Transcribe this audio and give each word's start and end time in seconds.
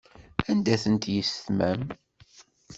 Anda-tent 0.49 1.05
yissetma-m? 1.13 1.81